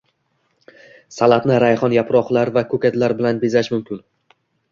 Salatni 1.17 1.57
rayhon 1.65 1.93
yaproqlari 1.97 2.55
va 2.57 2.65
ko‘katlar 2.73 3.15
bilan 3.21 3.43
bezash 3.47 3.73
mumkin 3.77 4.01